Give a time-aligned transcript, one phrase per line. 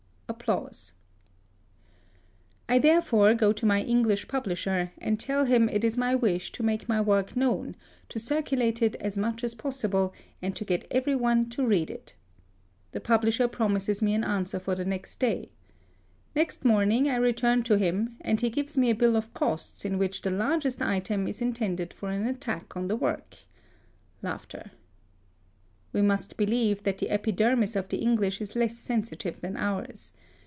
[2.69, 6.63] I therefore go to my English publisher, and tell him it is my wish to
[6.63, 7.75] make my work known,
[8.07, 12.15] to circulate it as much as possible, and to get every one to read it.
[12.93, 13.01] THE SUEZ CANAL.
[13.01, 15.51] 33 The publisher promises me an answer for the next day.
[16.33, 19.97] Next morning I return to him, and he gives me a bill of costs, in
[19.97, 23.35] which the largest item is intended for an attack on the work.
[25.93, 30.13] We must believe that the epidermis of the English is less sensitive than ours.